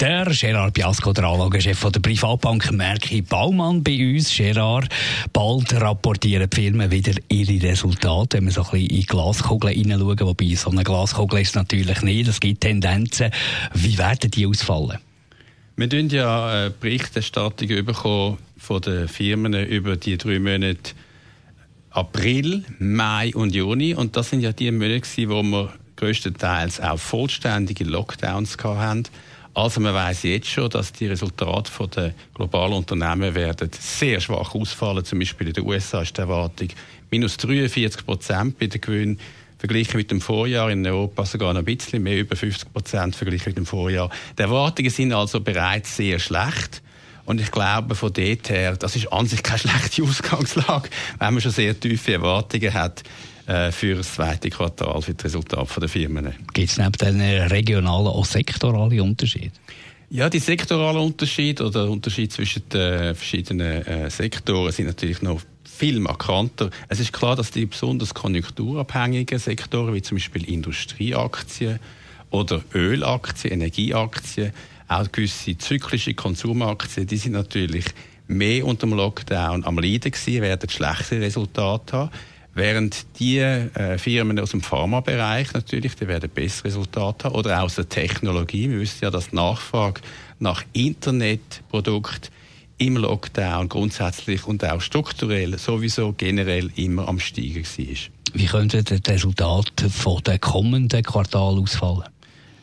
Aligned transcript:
der 0.00 0.26
Gerard 0.26 0.74
Biasco, 0.74 1.12
der 1.12 1.24
Anlagechef 1.24 1.80
der 1.90 2.00
Privatbank 2.00 2.72
Merki 2.72 3.22
Baumann 3.22 3.82
bei 3.82 4.14
uns. 4.14 4.36
Gerard, 4.36 4.88
bald 5.32 5.72
rapportieren 5.74 6.48
die 6.50 6.56
Firmen 6.56 6.90
wieder 6.90 7.14
ihre 7.28 7.70
Resultate, 7.70 8.38
wenn 8.38 8.46
wir 8.46 8.52
so 8.52 8.62
ein 8.64 8.70
bisschen 8.70 8.98
in 8.98 9.06
Glaskugeln 9.06 9.74
hineinschauen, 9.74 10.20
wobei 10.20 10.54
so 10.54 10.70
eine 10.70 10.84
Glaskugel 10.84 11.40
ist 11.40 11.54
natürlich 11.54 12.02
nicht, 12.02 12.28
es 12.28 12.40
gibt 12.40 12.62
Tendenzen. 12.62 13.30
Wie 13.74 13.96
werden 13.98 14.30
die 14.30 14.46
ausfallen? 14.46 14.98
Wir 15.76 15.88
bekommen 15.88 16.10
ja 16.10 16.46
eine 16.46 16.70
Berichterstattung 16.70 17.68
bekommen 17.84 18.38
von 18.56 18.80
den 18.80 19.08
Firmen 19.08 19.54
über 19.54 19.96
die 19.96 20.16
drei 20.18 20.38
Monate 20.38 20.92
April, 21.90 22.64
Mai 22.78 23.32
und 23.34 23.54
Juni. 23.54 23.94
Und 23.94 24.16
das 24.16 24.30
sind 24.30 24.40
ja 24.40 24.52
die 24.52 24.70
Monate, 24.70 25.28
wo 25.28 25.42
wir 25.42 25.72
größtenteils 25.96 26.80
auch 26.80 26.98
vollständige 26.98 27.84
Lockdowns 27.84 28.56
hatten. 28.62 29.04
Also 29.54 29.80
man 29.80 29.94
weiß 29.94 30.24
jetzt 30.24 30.48
schon, 30.48 30.68
dass 30.68 30.92
die 30.92 31.06
Resultate 31.06 31.70
der 31.88 32.12
globalen 32.34 32.72
Unternehmen 32.72 33.34
werden 33.36 33.70
sehr 33.78 34.20
schwach 34.20 34.52
ausfallen. 34.54 35.04
Zum 35.04 35.20
Beispiel 35.20 35.46
in 35.46 35.52
den 35.52 35.64
USA 35.64 36.02
ist 36.02 36.16
die 36.16 36.22
Erwartung 36.22 36.68
minus 37.10 37.36
43 37.36 38.04
Prozent 38.04 38.58
bei 38.58 38.66
den 38.66 38.80
Gewinnen 38.80 39.20
verglichen 39.58 39.96
mit 39.96 40.10
dem 40.10 40.20
Vorjahr. 40.20 40.70
In 40.70 40.84
Europa 40.84 41.24
sogar 41.24 41.52
noch 41.52 41.60
ein 41.60 41.64
bisschen 41.64 42.02
mehr, 42.02 42.18
über 42.18 42.34
50 42.34 42.72
Prozent 42.72 43.14
verglichen 43.14 43.50
mit 43.50 43.58
dem 43.58 43.66
Vorjahr. 43.66 44.10
Die 44.36 44.42
Erwartungen 44.42 44.90
sind 44.90 45.12
also 45.12 45.40
bereits 45.40 45.96
sehr 45.96 46.18
schlecht. 46.18 46.82
Und 47.26 47.40
ich 47.40 47.50
glaube, 47.50 47.94
von 47.94 48.12
dort 48.12 48.50
her, 48.50 48.76
das 48.76 48.96
ist 48.96 49.12
an 49.12 49.26
sich 49.26 49.42
keine 49.42 49.58
schlechte 49.60 50.02
Ausgangslage, 50.02 50.90
wenn 51.18 51.34
man 51.34 51.40
schon 51.40 51.52
sehr 51.52 51.78
tiefe 51.78 52.14
Erwartungen 52.14 52.72
hat 52.72 53.02
äh, 53.46 53.72
für 53.72 53.96
das 53.96 54.14
zweite 54.14 54.50
Quartal, 54.50 55.00
für 55.02 55.14
das 55.14 55.24
Resultat 55.24 55.68
der 55.80 55.88
Firmen. 55.88 56.34
Gibt 56.52 56.70
es 56.70 56.78
neben 56.78 56.92
den 56.92 57.20
regionalen 57.20 58.08
auch 58.08 58.26
sektorale 58.26 59.02
Unterschiede? 59.02 59.52
Ja, 60.10 60.28
die 60.28 60.38
sektoralen 60.38 61.00
Unterschiede 61.00 61.66
oder 61.66 61.90
Unterschied 61.90 62.32
zwischen 62.32 62.68
den 62.68 63.14
verschiedenen 63.14 63.86
äh, 63.86 64.10
Sektoren 64.10 64.70
sind 64.70 64.86
natürlich 64.86 65.22
noch 65.22 65.40
viel 65.64 65.98
markanter. 65.98 66.70
Es 66.88 67.00
ist 67.00 67.12
klar, 67.12 67.34
dass 67.34 67.50
die 67.50 67.66
besonders 67.66 68.14
konjunkturabhängigen 68.14 69.38
Sektoren, 69.38 69.92
wie 69.92 70.02
zum 70.02 70.18
Beispiel 70.18 70.44
Industrieaktien 70.44 71.80
oder 72.30 72.62
Ölaktien, 72.74 73.54
Energieaktien, 73.54 74.52
auch 74.88 75.10
gewisse 75.10 75.56
zyklische 75.58 76.14
Konsumaktien, 76.14 77.06
die 77.06 77.16
sind 77.16 77.32
natürlich 77.32 77.84
mehr 78.26 78.66
unter 78.66 78.86
dem 78.86 78.96
Lockdown 78.96 79.64
am 79.64 79.78
Leiden 79.78 80.12
gewesen, 80.12 80.42
werden 80.42 80.68
schlechtere 80.68 81.20
Resultate 81.20 81.96
haben. 81.96 82.10
Während 82.56 83.06
die 83.18 83.38
äh, 83.38 83.98
Firmen 83.98 84.38
aus 84.38 84.52
dem 84.52 84.60
Pharmabereich 84.60 85.52
natürlich, 85.54 85.96
die 85.96 86.06
werden 86.06 86.30
bessere 86.30 86.66
Resultate 86.66 87.24
haben. 87.24 87.34
Oder 87.34 87.62
aus 87.62 87.74
der 87.74 87.88
Technologie. 87.88 88.70
Wir 88.70 88.78
wissen 88.78 89.00
ja, 89.02 89.10
dass 89.10 89.30
die 89.30 89.36
Nachfrage 89.36 90.00
nach 90.38 90.62
Internetprodukten 90.72 92.30
im 92.78 92.96
Lockdown 92.96 93.68
grundsätzlich 93.68 94.46
und 94.46 94.64
auch 94.64 94.80
strukturell 94.80 95.58
sowieso 95.58 96.12
generell 96.12 96.70
immer 96.76 97.08
am 97.08 97.18
Steigen 97.18 97.64
war. 97.64 97.96
Wie 98.34 98.46
könnte 98.46 98.82
das 98.82 99.00
Resultat 99.06 99.84
von 99.90 100.22
den 100.22 100.40
kommenden 100.40 101.02
Quartal 101.02 101.58
ausfallen? 101.58 102.04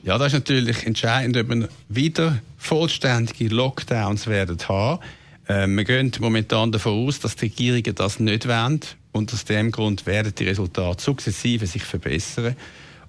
Ja, 0.03 0.17
das 0.17 0.27
ist 0.27 0.33
natürlich 0.33 0.87
entscheidend, 0.87 1.37
ob 1.37 1.49
wir 1.49 1.69
wieder 1.87 2.39
vollständige 2.57 3.53
Lockdowns 3.53 4.25
werden 4.25 4.57
haben. 4.67 4.99
Äh, 5.47 5.67
wir 5.67 5.83
gehen 5.83 6.11
momentan 6.19 6.71
davon 6.71 7.07
aus, 7.07 7.19
dass 7.19 7.35
die 7.35 7.45
Regierungen 7.45 7.93
das 7.93 8.19
nicht 8.19 8.47
wollen. 8.47 8.79
Und 9.11 9.31
aus 9.31 9.45
dem 9.45 9.71
Grund 9.71 10.07
werden 10.07 10.33
die 10.35 10.45
Resultate 10.45 11.03
sukzessive 11.03 11.67
sich 11.67 11.83
verbessern. 11.83 12.55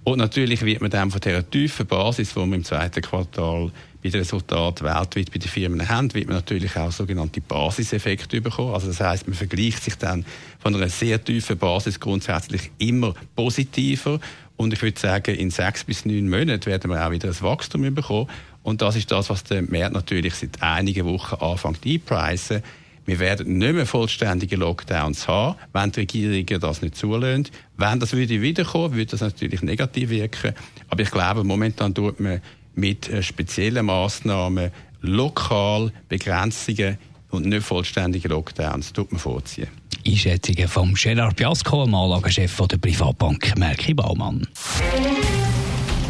Und 0.05 0.19
natürlich 0.19 0.65
wird 0.65 0.81
man 0.81 0.91
dann 0.91 1.11
von 1.11 1.21
dieser 1.21 1.49
tiefen 1.49 1.87
Basis, 1.87 2.35
die 2.35 2.37
wir 2.37 2.43
im 2.43 2.65
zweiten 2.65 3.03
Quartal 3.03 3.71
bei 4.03 4.09
den 4.09 4.19
Resultaten 4.19 4.85
weltweit 4.85 5.31
bei 5.31 5.39
den 5.39 5.49
Firmen 5.49 5.89
haben, 5.89 6.13
wird 6.13 6.27
man 6.27 6.37
natürlich 6.37 6.77
auch 6.77 6.91
sogenannte 6.91 7.41
Basiseffekte 7.41 8.41
bekommen. 8.41 8.75
Also 8.75 8.89
das 8.89 9.01
heißt, 9.01 9.29
man 9.29 9.37
vergleicht 9.37 9.85
sich 9.85 9.95
dann 9.95 10.25
von 10.59 10.75
einer 10.75 10.89
sehr 10.89 11.23
tiefen 11.23 11.57
Basis 11.57 12.01
grundsätzlich 12.01 12.73
immer 12.79 13.15
positiver. 13.37 14.19
Und 14.57 14.73
ich 14.73 14.83
würde 14.83 14.99
sagen, 14.99 15.37
in 15.37 15.51
sechs 15.51 15.85
bis 15.85 16.05
neun 16.05 16.29
Monaten 16.29 16.67
werden 16.67 16.91
wir 16.91 17.07
auch 17.07 17.13
wieder 17.13 17.29
ein 17.29 17.41
Wachstum 17.41 17.95
bekommen. 17.95 18.29
Und 18.65 18.83
das 18.83 18.97
ist 18.97 19.11
das, 19.13 19.31
was 19.31 19.45
der 19.45 19.63
Markt 19.63 19.95
natürlich 19.95 20.35
seit 20.35 20.61
einigen 20.63 21.07
Wochen 21.07 21.37
anfängt 21.37 21.87
einpreisen. 21.87 22.63
Wir 23.05 23.19
werden 23.19 23.59
nicht 23.59 23.75
mehr 23.75 23.87
vollständige 23.87 24.57
Lockdowns 24.57 25.27
haben, 25.27 25.59
wenn 25.73 25.91
die 25.91 26.01
Regierungen 26.01 26.61
das 26.61 26.83
nicht 26.83 26.97
zulassen. 26.97 27.49
Wenn 27.77 27.99
das 27.99 28.13
würde 28.13 28.41
wiederkommen, 28.41 28.95
würde 28.95 29.11
das 29.11 29.21
natürlich 29.21 29.63
negativ 29.63 30.11
wirken. 30.11 30.55
Aber 30.89 31.03
ich 31.03 31.11
glaube, 31.11 31.43
momentan 31.43 31.95
tut 31.95 32.21
man 32.21 32.41
mit 32.75 33.09
äh, 33.09 33.23
speziellen 33.23 33.87
Massnahmen 33.87 34.71
lokal 35.01 35.93
Begrenzungen 36.09 36.99
und 37.31 37.47
nicht 37.47 37.65
vollständige 37.65 38.29
Lockdowns 38.29 38.93
tut 38.93 39.11
man 39.11 39.21
vorziehen. 39.21 39.69
Einschätzungen 40.07 40.69
vom 40.69 40.95
Gerard 40.95 41.37
Piasco, 41.37 41.85
dem 41.85 41.95
Anlagechef 41.95 42.57
der 42.69 42.79
Privatbank 42.79 43.57
Merki 43.57 43.95
Baumann. 43.95 44.47